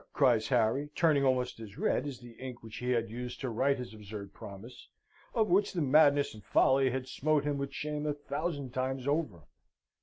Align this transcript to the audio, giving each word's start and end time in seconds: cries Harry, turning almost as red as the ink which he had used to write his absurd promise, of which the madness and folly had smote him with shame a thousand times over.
cries 0.13 0.47
Harry, 0.47 0.89
turning 0.95 1.23
almost 1.23 1.59
as 1.59 1.77
red 1.77 2.07
as 2.07 2.17
the 2.17 2.31
ink 2.39 2.63
which 2.63 2.77
he 2.77 2.89
had 2.89 3.11
used 3.11 3.39
to 3.39 3.49
write 3.51 3.77
his 3.77 3.93
absurd 3.93 4.33
promise, 4.33 4.87
of 5.35 5.47
which 5.47 5.73
the 5.73 5.79
madness 5.83 6.33
and 6.33 6.43
folly 6.43 6.89
had 6.89 7.07
smote 7.07 7.43
him 7.43 7.59
with 7.59 7.71
shame 7.71 8.07
a 8.07 8.13
thousand 8.15 8.71
times 8.73 9.07
over. 9.07 9.43